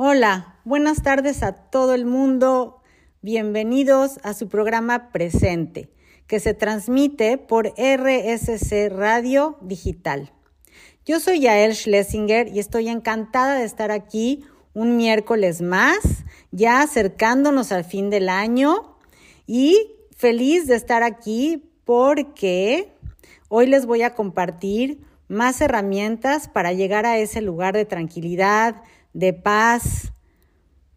[0.00, 2.82] Hola, buenas tardes a todo el mundo.
[3.20, 5.90] Bienvenidos a su programa Presente,
[6.28, 10.32] que se transmite por RSC Radio Digital.
[11.04, 15.98] Yo soy Yael Schlesinger y estoy encantada de estar aquí un miércoles más,
[16.52, 18.98] ya acercándonos al fin del año
[19.48, 22.92] y feliz de estar aquí porque
[23.48, 28.76] hoy les voy a compartir más herramientas para llegar a ese lugar de tranquilidad,
[29.18, 30.12] de paz,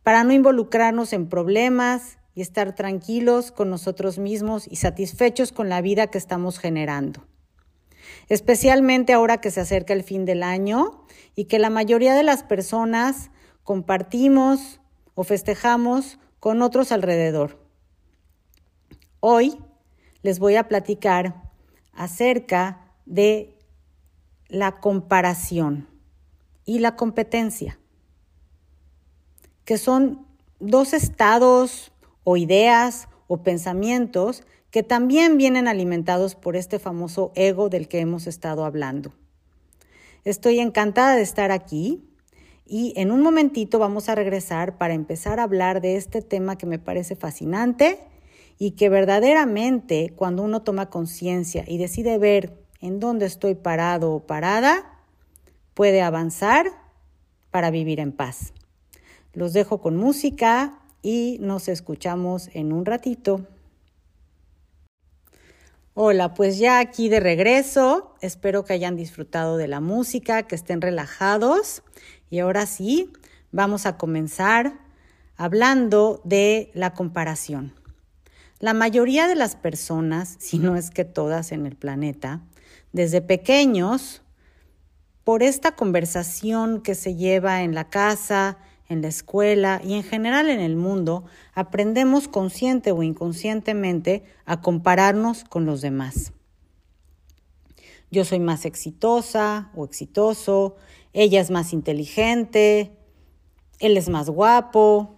[0.04, 5.82] para no involucrarnos en problemas y estar tranquilos con nosotros mismos y satisfechos con la
[5.82, 7.26] vida que estamos generando.
[8.30, 11.04] Especialmente ahora que se acerca el fin del año
[11.36, 13.32] y que la mayoría de las personas
[13.64, 14.80] compartimos
[15.16, 17.60] o festejamos con otros alrededor.
[19.20, 19.58] Hoy
[20.22, 21.50] les voy a platicar
[21.92, 23.58] acerca de
[24.48, 25.88] la comparación
[26.66, 27.80] y la competencia
[29.66, 30.26] que son
[30.60, 31.92] dos estados
[32.24, 38.26] o ideas o pensamientos que también vienen alimentados por este famoso ego del que hemos
[38.28, 39.14] estado hablando.
[40.24, 42.08] Estoy encantada de estar aquí
[42.66, 46.66] y en un momentito vamos a regresar para empezar a hablar de este tema que
[46.66, 48.00] me parece fascinante
[48.58, 54.26] y que verdaderamente cuando uno toma conciencia y decide ver en dónde estoy parado o
[54.26, 55.00] parada,
[55.74, 56.68] puede avanzar
[57.50, 58.54] para vivir en paz.
[59.34, 63.48] Los dejo con música y nos escuchamos en un ratito.
[65.94, 68.16] Hola, pues ya aquí de regreso.
[68.22, 71.84] Espero que hayan disfrutado de la música, que estén relajados.
[72.30, 73.12] Y ahora sí,
[73.52, 74.80] vamos a comenzar
[75.38, 77.74] hablando de la comparación.
[78.60, 82.42] La mayoría de las personas, si no es que todas en el planeta,
[82.94, 84.22] desde pequeños,
[85.24, 88.58] por esta conversación que se lleva en la casa,
[88.92, 95.46] en la escuela y en general en el mundo, aprendemos consciente o inconscientemente a compararnos
[95.46, 96.34] con los demás.
[98.12, 100.76] Yo soy más exitosa o exitoso,
[101.14, 102.92] ella es más inteligente,
[103.80, 105.16] él es más guapo,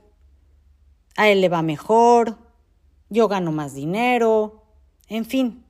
[1.18, 2.38] a él le va mejor,
[3.10, 4.66] yo gano más dinero,
[5.08, 5.66] en fin,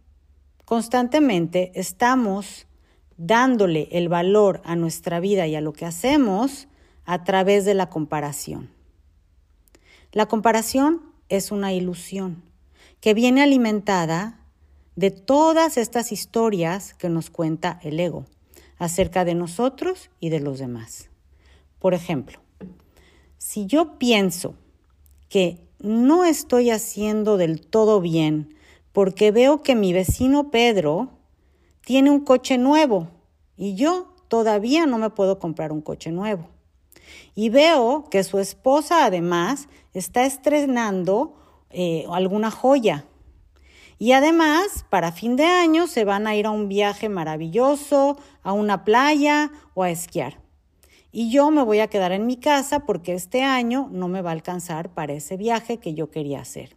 [0.66, 2.68] constantemente estamos
[3.16, 6.68] dándole el valor a nuestra vida y a lo que hacemos
[7.06, 8.70] a través de la comparación.
[10.12, 12.44] La comparación es una ilusión
[13.02, 14.40] que viene alimentada
[14.96, 18.26] de todas estas historias que nos cuenta el ego
[18.78, 21.10] acerca de nosotros y de los demás.
[21.80, 22.40] Por ejemplo,
[23.38, 24.56] si yo pienso
[25.30, 28.56] que no estoy haciendo del todo bien
[28.94, 31.10] porque veo que mi vecino Pedro
[31.82, 33.10] tiene un coche nuevo
[33.58, 36.53] y yo todavía no me puedo comprar un coche nuevo.
[37.36, 41.36] Y veo que su esposa además está estrenando
[41.70, 43.06] eh, alguna joya.
[44.00, 48.54] Y además, para fin de año se van a ir a un viaje maravilloso, a
[48.54, 50.40] una playa o a esquiar.
[51.12, 54.32] Y yo me voy a quedar en mi casa porque este año no me va
[54.32, 56.76] a alcanzar para ese viaje que yo quería hacer.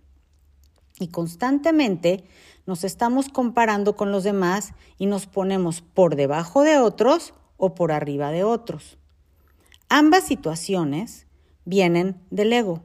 [0.99, 2.25] Y constantemente
[2.67, 7.93] nos estamos comparando con los demás y nos ponemos por debajo de otros o por
[7.93, 8.99] arriba de otros.
[9.89, 11.29] Ambas situaciones
[11.65, 12.83] vienen del ego,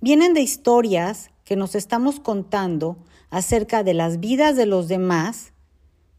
[0.00, 2.98] vienen de historias que nos estamos contando
[3.30, 5.54] acerca de las vidas de los demás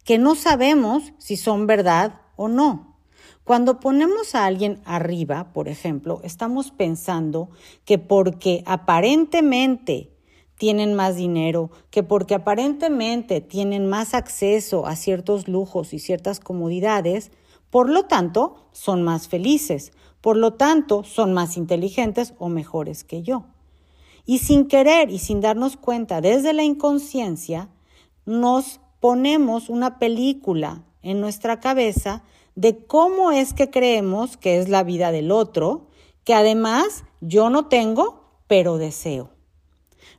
[0.03, 2.97] que no sabemos si son verdad o no.
[3.45, 7.49] Cuando ponemos a alguien arriba, por ejemplo, estamos pensando
[7.85, 10.11] que porque aparentemente
[10.57, 17.31] tienen más dinero, que porque aparentemente tienen más acceso a ciertos lujos y ciertas comodidades,
[17.69, 23.21] por lo tanto, son más felices, por lo tanto, son más inteligentes o mejores que
[23.21, 23.45] yo.
[24.25, 27.69] Y sin querer y sin darnos cuenta desde la inconsciencia,
[28.25, 32.23] nos ponemos una película en nuestra cabeza
[32.55, 35.87] de cómo es que creemos que es la vida del otro,
[36.23, 39.29] que además yo no tengo, pero deseo.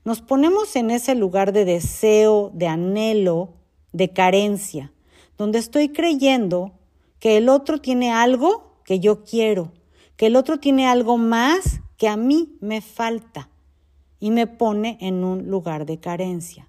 [0.04, 3.54] Nos ponemos en ese lugar de deseo, de anhelo,
[3.92, 4.92] de carencia,
[5.36, 6.72] donde estoy creyendo
[7.18, 9.72] que el otro tiene algo que yo quiero,
[10.18, 13.48] que el otro tiene algo más que a mí me falta
[14.18, 16.68] y me pone en un lugar de carencia.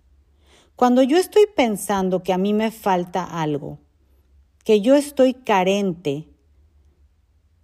[0.75, 3.79] Cuando yo estoy pensando que a mí me falta algo,
[4.63, 6.27] que yo estoy carente,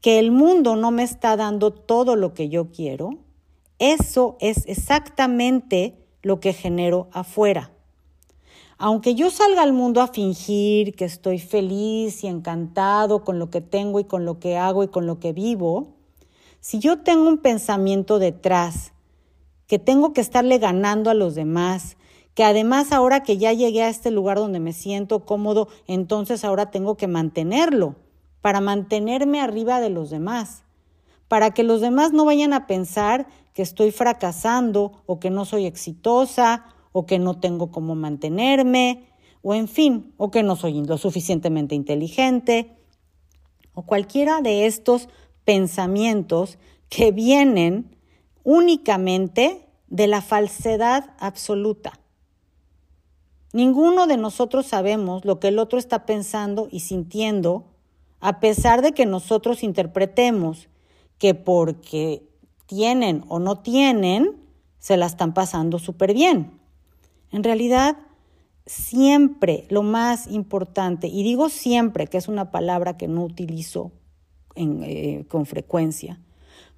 [0.01, 3.19] que el mundo no me está dando todo lo que yo quiero,
[3.77, 7.74] eso es exactamente lo que genero afuera.
[8.77, 13.61] Aunque yo salga al mundo a fingir que estoy feliz y encantado con lo que
[13.61, 15.93] tengo y con lo que hago y con lo que vivo,
[16.59, 18.91] Si yo tengo un pensamiento detrás,
[19.67, 21.95] que tengo que estarle ganando a los demás,
[22.33, 26.71] que además ahora que ya llegué a este lugar donde me siento cómodo, entonces ahora
[26.71, 27.97] tengo que mantenerlo,
[28.41, 30.63] para mantenerme arriba de los demás,
[31.27, 35.67] para que los demás no vayan a pensar que estoy fracasando o que no soy
[35.67, 36.65] exitosa
[36.97, 39.03] o que no tengo cómo mantenerme
[39.41, 42.77] o en fin, o que no soy lo suficientemente inteligente
[43.73, 45.09] o cualquiera de estos
[45.43, 46.57] pensamientos
[46.87, 47.97] que vienen
[48.45, 51.99] únicamente de la falsedad absoluta.
[53.51, 57.73] Ninguno de nosotros sabemos lo que el otro está pensando y sintiendo,
[58.21, 60.69] a pesar de que nosotros interpretemos
[61.17, 62.29] que porque
[62.67, 64.41] tienen o no tienen,
[64.79, 66.64] se la están pasando súper bien.
[67.35, 67.97] En realidad,
[68.65, 73.91] siempre lo más importante, y digo siempre, que es una palabra que no utilizo
[74.55, 76.21] eh, con frecuencia.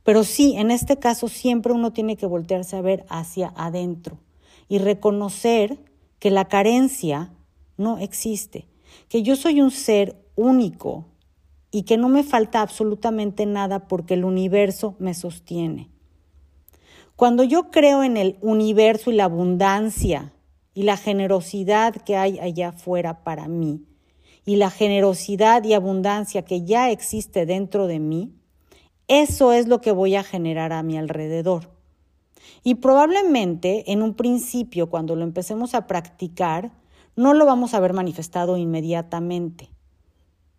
[0.02, 4.18] Pero sí, en este caso siempre uno tiene que voltearse a ver hacia adentro
[4.68, 5.78] y reconocer
[6.18, 7.32] que la carencia
[7.78, 8.68] no existe,
[9.10, 11.06] que yo soy un ser único
[11.70, 15.92] y que no me falta absolutamente nada porque el universo me sostiene.
[17.16, 20.34] Cuando yo creo en el universo y la abundancia
[20.78, 23.82] y la generosidad que hay allá afuera para mí,
[24.46, 28.36] y la generosidad y abundancia que ya existe dentro de mí,
[29.08, 31.72] eso es lo que voy a generar a mi alrededor.
[32.64, 36.72] Y probablemente en un principio, cuando lo empecemos a practicar,
[37.16, 39.72] no lo vamos a ver manifestado inmediatamente.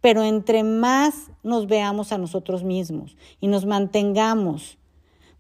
[0.01, 4.79] Pero entre más nos veamos a nosotros mismos y nos mantengamos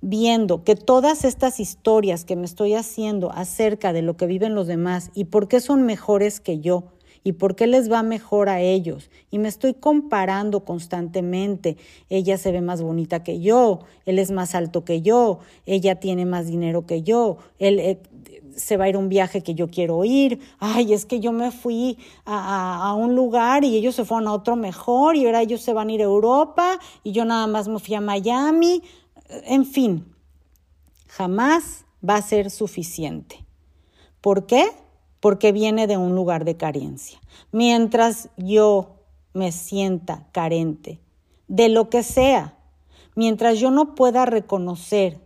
[0.01, 4.67] viendo que todas estas historias que me estoy haciendo acerca de lo que viven los
[4.67, 6.85] demás y por qué son mejores que yo,
[7.25, 9.11] y por qué les va mejor a ellos.
[9.31, 11.77] Y me estoy comparando constantemente.
[12.09, 16.25] Ella se ve más bonita que yo, él es más alto que yo, ella tiene
[16.25, 18.01] más dinero que yo, él eh,
[18.57, 20.41] se va a ir a un viaje que yo quiero ir.
[20.59, 24.33] Ay, es que yo me fui a, a, un lugar y ellos se fueron a
[24.33, 27.69] otro mejor y ahora ellos se van a ir a Europa y yo nada más
[27.69, 28.83] me fui a Miami.
[29.29, 30.15] En fin,
[31.09, 33.45] jamás va a ser suficiente.
[34.21, 34.71] ¿Por qué?
[35.21, 37.21] porque viene de un lugar de carencia.
[37.53, 38.97] Mientras yo
[39.35, 41.01] me sienta carente
[41.49, 42.59] de lo que sea,
[43.15, 45.21] mientras yo no pueda reconocer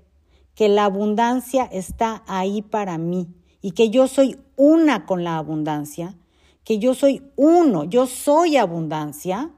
[0.54, 3.28] que la abundancia está ahí para mí
[3.60, 6.16] y que yo soy una con la abundancia,
[6.64, 9.50] que yo soy uno, yo soy abundancia,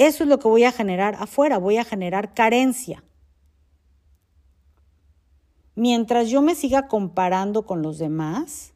[0.00, 3.04] eso es lo que voy a generar afuera, voy a generar carencia.
[5.74, 8.72] Mientras yo me siga comparando con los demás,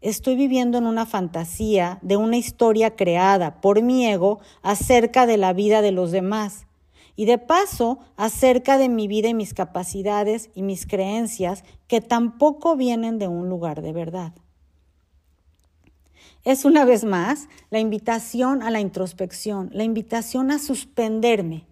[0.00, 5.52] estoy viviendo en una fantasía de una historia creada por mi ego acerca de la
[5.52, 6.68] vida de los demás
[7.16, 12.76] y de paso acerca de mi vida y mis capacidades y mis creencias que tampoco
[12.76, 14.32] vienen de un lugar de verdad.
[16.44, 21.66] Es una vez más la invitación a la introspección, la invitación a suspenderme.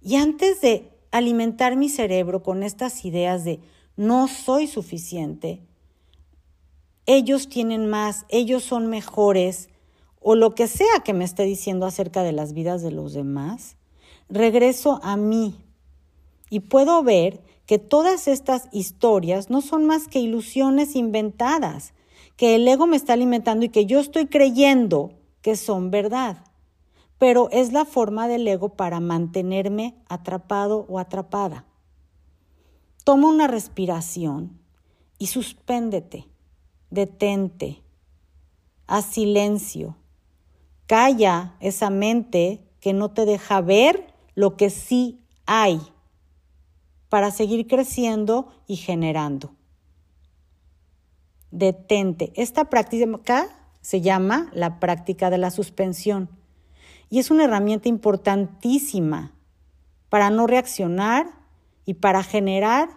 [0.00, 3.60] Y antes de alimentar mi cerebro con estas ideas de
[3.96, 5.60] no soy suficiente,
[7.06, 9.68] ellos tienen más, ellos son mejores,
[10.20, 13.76] o lo que sea que me esté diciendo acerca de las vidas de los demás,
[14.30, 15.54] regreso a mí
[16.48, 21.93] y puedo ver que todas estas historias no son más que ilusiones inventadas,
[22.36, 26.44] que el ego me está alimentando y que yo estoy creyendo que son verdad.
[27.18, 31.64] Pero es la forma del ego para mantenerme atrapado o atrapada.
[33.04, 34.58] Toma una respiración
[35.18, 36.26] y suspéndete
[36.94, 37.82] detente,
[38.86, 39.96] haz silencio,
[40.86, 45.80] calla esa mente que no te deja ver lo que sí hay
[47.08, 49.54] para seguir creciendo y generando.
[51.54, 52.32] Detente.
[52.34, 53.46] Esta práctica
[53.80, 56.28] se llama la práctica de la suspensión
[57.10, 59.32] y es una herramienta importantísima
[60.08, 61.28] para no reaccionar
[61.84, 62.88] y para generar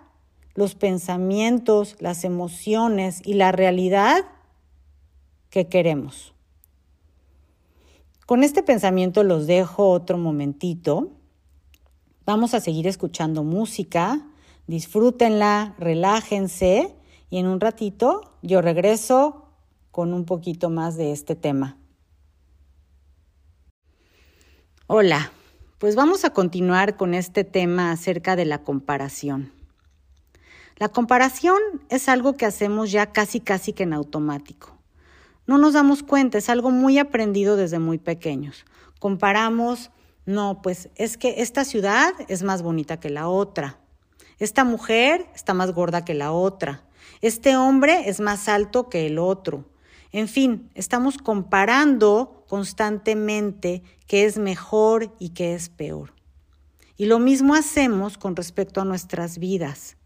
[0.55, 4.25] los pensamientos, las emociones y la realidad
[5.51, 6.33] que queremos.
[8.25, 11.11] Con este pensamiento los dejo otro momentito.
[12.25, 14.25] Vamos a seguir escuchando música,
[14.65, 16.96] disfrútenla, relájense
[17.29, 19.49] y en un ratito yo regreso
[19.91, 21.77] con un poquito más de este tema.
[24.87, 25.31] Hola,
[25.79, 29.51] pues vamos a continuar con este tema acerca de la comparación.
[30.77, 31.57] La comparación
[31.89, 34.77] es algo que hacemos ya casi casi que en automático.
[35.45, 38.65] No nos damos cuenta, es algo muy aprendido desde muy pequeños.
[38.99, 39.91] Comparamos
[40.27, 43.79] no, pues es que esta ciudad es más bonita que la otra.
[44.39, 46.83] Esta mujer está más gorda que la otra.
[47.21, 49.65] Este hombre es más alto que el otro.
[50.11, 56.13] En fin, estamos comparando constantemente qué es mejor y qué es peor.
[56.95, 59.97] Y lo mismo hacemos con respecto a nuestras vidas.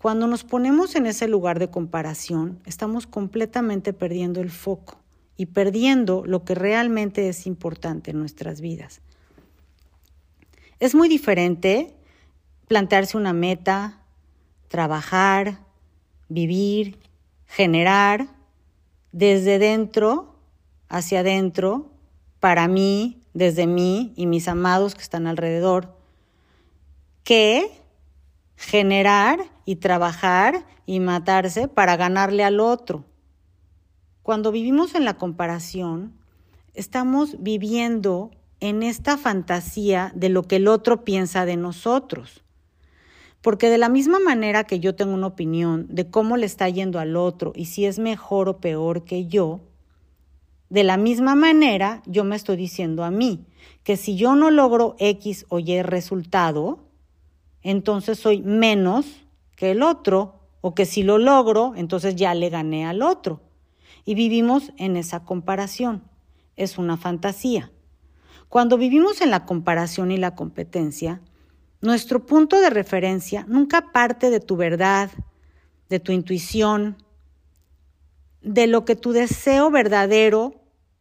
[0.00, 4.98] Cuando nos ponemos en ese lugar de comparación, estamos completamente perdiendo el foco
[5.36, 9.02] y perdiendo lo que realmente es importante en nuestras vidas.
[10.80, 11.94] Es muy diferente
[12.66, 14.00] plantearse una meta,
[14.68, 15.60] trabajar,
[16.30, 16.98] vivir,
[17.46, 18.28] generar
[19.12, 20.36] desde dentro
[20.88, 21.90] hacia adentro,
[22.38, 25.94] para mí, desde mí y mis amados que están alrededor,
[27.22, 27.70] que
[28.56, 33.04] generar y trabajar y matarse para ganarle al otro.
[34.22, 36.14] Cuando vivimos en la comparación,
[36.74, 42.42] estamos viviendo en esta fantasía de lo que el otro piensa de nosotros.
[43.42, 46.98] Porque de la misma manera que yo tengo una opinión de cómo le está yendo
[46.98, 49.60] al otro y si es mejor o peor que yo,
[50.68, 53.46] de la misma manera yo me estoy diciendo a mí
[53.82, 56.80] que si yo no logro X o Y resultado,
[57.62, 59.06] entonces soy menos
[59.56, 63.40] que el otro, o que si lo logro, entonces ya le gané al otro.
[64.04, 66.02] Y vivimos en esa comparación.
[66.56, 67.70] Es una fantasía.
[68.48, 71.20] Cuando vivimos en la comparación y la competencia,
[71.80, 75.10] nuestro punto de referencia nunca parte de tu verdad,
[75.88, 76.96] de tu intuición,
[78.42, 80.54] de lo que tu deseo verdadero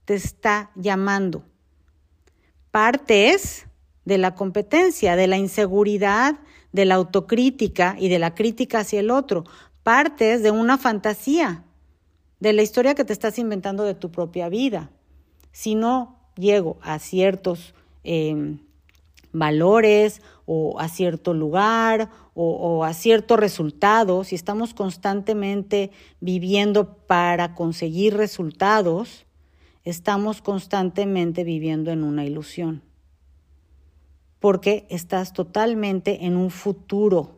[0.05, 1.43] te está llamando.
[2.71, 3.67] Partes
[4.05, 6.39] de la competencia, de la inseguridad,
[6.71, 9.45] de la autocrítica y de la crítica hacia el otro.
[9.83, 11.63] Partes de una fantasía,
[12.39, 14.89] de la historia que te estás inventando de tu propia vida.
[15.51, 18.57] Si no llego a ciertos eh,
[19.31, 25.91] valores o a cierto lugar o, a cierto resultado, si estamos constantemente
[26.21, 29.27] viviendo para conseguir resultados,
[29.83, 32.81] estamos constantemente viviendo en una ilusión.
[34.39, 37.35] Porque estás totalmente en un futuro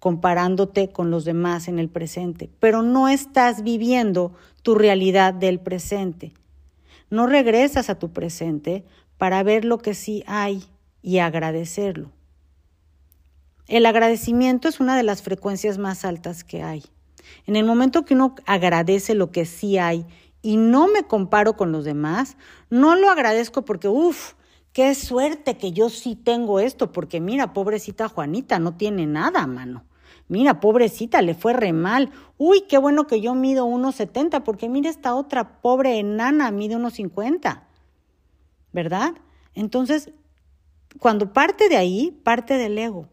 [0.00, 4.32] comparándote con los demás en el presente, pero no estás viviendo
[4.62, 6.32] tu realidad del presente.
[7.10, 8.84] No regresas a tu presente
[9.18, 10.64] para ver lo que sí hay
[11.02, 12.10] y agradecerlo.
[13.66, 16.84] El agradecimiento es una de las frecuencias más altas que hay.
[17.46, 20.06] En el momento que uno agradece lo que sí hay
[20.40, 22.36] y no me comparo con los demás,
[22.70, 24.34] no lo agradezco porque, uff,
[24.72, 29.84] qué suerte que yo sí tengo esto, porque mira, pobrecita Juanita, no tiene nada, mano.
[30.28, 32.10] Mira, pobrecita, le fue re mal.
[32.36, 37.62] Uy, qué bueno que yo mido 1,70, porque mira esta otra pobre enana mide 1,50.
[38.72, 39.14] ¿Verdad?
[39.54, 40.10] Entonces,
[40.98, 43.08] cuando parte de ahí, parte del ego.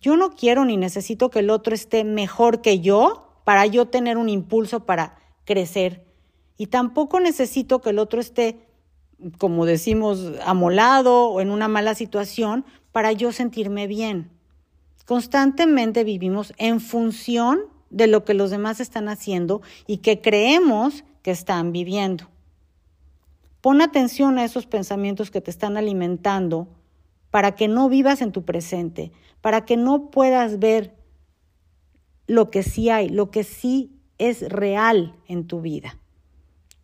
[0.00, 4.18] Yo no quiero ni necesito que el otro esté mejor que yo para yo tener
[4.18, 6.04] un impulso para crecer.
[6.56, 8.58] Y tampoco necesito que el otro esté,
[9.38, 14.30] como decimos, amolado o en una mala situación para yo sentirme bien.
[15.06, 21.30] Constantemente vivimos en función de lo que los demás están haciendo y que creemos que
[21.30, 22.28] están viviendo.
[23.64, 26.68] Pon atención a esos pensamientos que te están alimentando
[27.30, 30.94] para que no vivas en tu presente, para que no puedas ver
[32.26, 35.98] lo que sí hay, lo que sí es real en tu vida.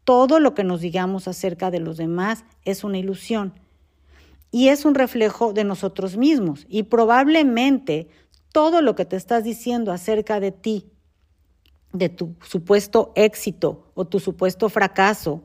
[0.05, 3.53] Todo lo que nos digamos acerca de los demás es una ilusión
[4.51, 8.09] y es un reflejo de nosotros mismos y probablemente
[8.53, 10.91] todo lo que te estás diciendo acerca de ti,
[11.93, 15.43] de tu supuesto éxito o tu supuesto fracaso,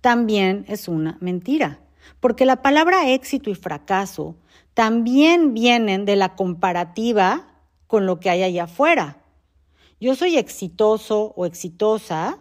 [0.00, 1.80] también es una mentira.
[2.20, 4.36] Porque la palabra éxito y fracaso
[4.74, 7.48] también vienen de la comparativa
[7.86, 9.22] con lo que hay allá afuera.
[10.00, 12.38] Yo soy exitoso o exitosa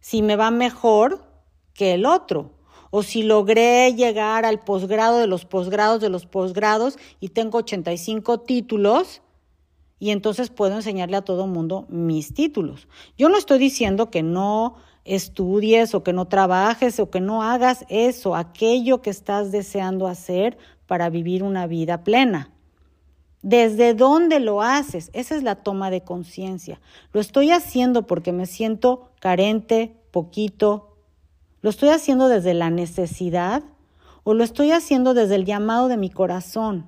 [0.00, 1.24] si me va mejor
[1.74, 2.52] que el otro,
[2.90, 8.40] o si logré llegar al posgrado de los posgrados de los posgrados y tengo 85
[8.40, 9.22] títulos,
[10.00, 12.88] y entonces puedo enseñarle a todo mundo mis títulos.
[13.16, 14.76] Yo no estoy diciendo que no
[15.08, 20.58] estudies o que no trabajes o que no hagas eso, aquello que estás deseando hacer
[20.86, 22.50] para vivir una vida plena.
[23.40, 25.10] ¿Desde dónde lo haces?
[25.14, 26.80] Esa es la toma de conciencia.
[27.12, 30.96] Lo estoy haciendo porque me siento carente, poquito.
[31.62, 33.62] ¿Lo estoy haciendo desde la necesidad
[34.24, 36.86] o lo estoy haciendo desde el llamado de mi corazón,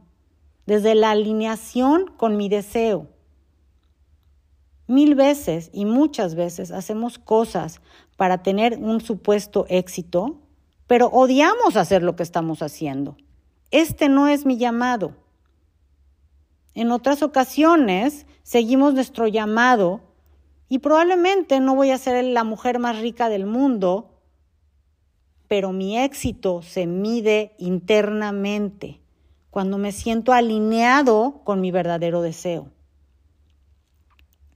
[0.66, 3.06] desde la alineación con mi deseo?
[4.90, 7.80] Mil veces y muchas veces hacemos cosas
[8.20, 10.42] para tener un supuesto éxito,
[10.86, 13.16] pero odiamos hacer lo que estamos haciendo.
[13.70, 15.16] Este no es mi llamado.
[16.74, 20.02] En otras ocasiones seguimos nuestro llamado
[20.68, 24.20] y probablemente no voy a ser la mujer más rica del mundo,
[25.48, 29.00] pero mi éxito se mide internamente,
[29.48, 32.70] cuando me siento alineado con mi verdadero deseo.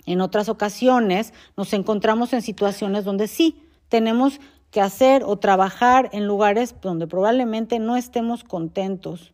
[0.07, 6.27] En otras ocasiones nos encontramos en situaciones donde sí, tenemos que hacer o trabajar en
[6.27, 9.33] lugares donde probablemente no estemos contentos.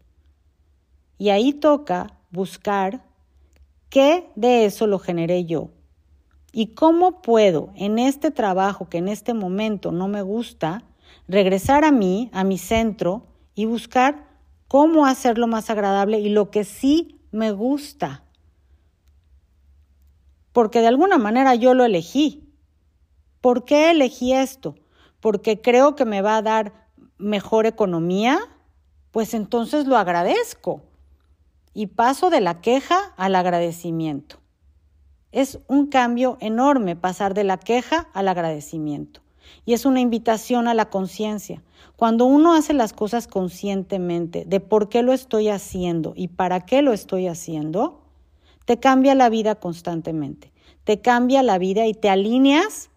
[1.18, 3.04] Y ahí toca buscar
[3.88, 5.70] qué de eso lo generé yo
[6.52, 10.84] y cómo puedo en este trabajo que en este momento no me gusta,
[11.28, 14.26] regresar a mí, a mi centro y buscar
[14.68, 18.24] cómo hacerlo más agradable y lo que sí me gusta.
[20.52, 22.48] Porque de alguna manera yo lo elegí.
[23.40, 24.74] ¿Por qué elegí esto?
[25.20, 26.88] Porque creo que me va a dar
[27.18, 28.38] mejor economía,
[29.10, 30.82] pues entonces lo agradezco
[31.74, 34.36] y paso de la queja al agradecimiento.
[35.32, 39.20] Es un cambio enorme pasar de la queja al agradecimiento.
[39.64, 41.62] Y es una invitación a la conciencia.
[41.96, 46.82] Cuando uno hace las cosas conscientemente de por qué lo estoy haciendo y para qué
[46.82, 47.99] lo estoy haciendo,
[48.70, 50.52] te cambia la vida constantemente.
[50.84, 52.88] Te cambia la vida y te alineas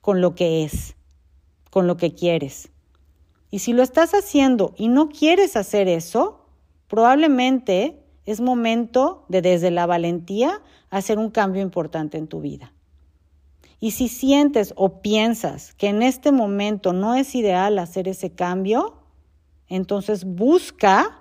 [0.00, 0.96] con lo que es,
[1.68, 2.70] con lo que quieres.
[3.50, 6.46] Y si lo estás haciendo y no quieres hacer eso,
[6.88, 12.72] probablemente es momento de desde la valentía hacer un cambio importante en tu vida.
[13.80, 18.94] Y si sientes o piensas que en este momento no es ideal hacer ese cambio,
[19.68, 21.18] entonces busca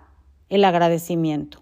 [0.48, 1.61] el agradecimiento.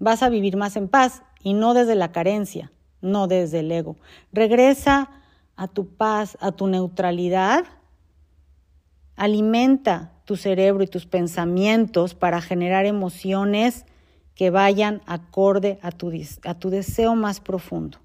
[0.00, 3.96] Vas a vivir más en paz y no desde la carencia, no desde el ego.
[4.32, 5.10] Regresa
[5.56, 7.64] a tu paz, a tu neutralidad.
[9.14, 13.84] Alimenta tu cerebro y tus pensamientos para generar emociones
[14.34, 17.98] que vayan acorde a tu, deseo más profundo.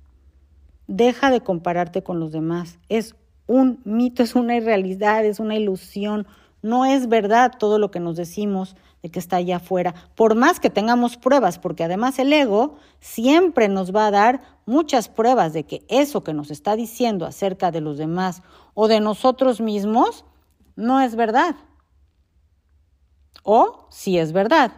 [0.87, 2.77] Deja de compararte con los demás.
[2.89, 3.15] Es
[3.47, 6.27] un mito, es una irrealidad, es una ilusión.
[6.65, 10.59] No es verdad todo lo que nos decimos de que está allá afuera, por más
[10.59, 15.65] que tengamos pruebas, porque además el ego siempre nos va a dar muchas pruebas de
[15.65, 18.41] que eso que nos está diciendo acerca de los demás
[18.73, 20.25] o de nosotros mismos
[20.75, 21.55] no es verdad
[23.43, 24.71] o si es verdad.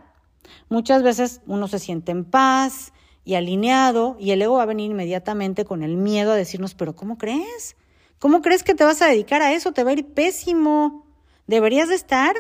[0.68, 2.92] Muchas veces uno se siente en paz
[3.24, 6.98] y alineado y el ego va a venir inmediatamente con el miedo a decirnos, pero
[6.98, 7.78] ¿cómo crees?
[8.20, 9.72] ¿Cómo crees que te vas a dedicar a eso?
[9.72, 11.07] Te va a ir pésimo.
[11.48, 12.36] Deberías de estar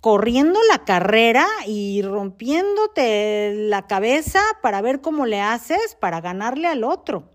[0.00, 6.84] corriendo la carrera y rompiéndote la cabeza para ver cómo le haces para ganarle al
[6.84, 7.30] otro.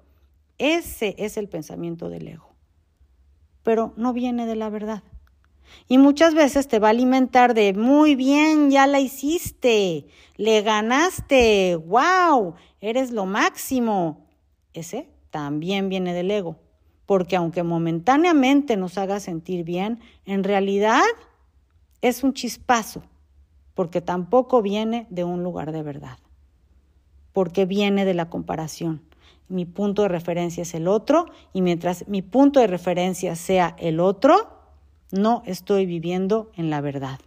[0.58, 2.56] Ese es el pensamiento del ego.
[3.64, 5.04] Pero no viene de la verdad.
[5.88, 10.06] Y muchas veces te va a alimentar de, muy bien, ya la hiciste,
[10.38, 14.28] le ganaste, wow, eres lo máximo.
[14.74, 16.60] Ese también viene del ego,
[17.14, 21.04] porque aunque momentáneamente nos haga sentir bien, en realidad
[22.02, 23.04] es un chispazo,
[23.76, 26.18] porque tampoco viene de un lugar de verdad,
[27.32, 29.04] porque viene de la comparación.
[29.48, 34.00] Mi punto de referencia es el otro, y mientras mi punto de referencia sea el
[34.00, 34.50] otro,
[35.12, 37.20] no estoy viviendo en la verdad.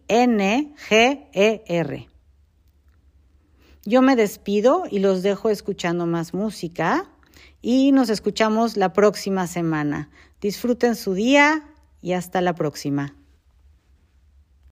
[3.84, 7.10] Yo me despido y los dejo escuchando más música
[7.68, 10.08] y nos escuchamos la próxima semana.
[10.40, 11.64] Disfruten su día
[12.00, 13.16] y hasta la próxima.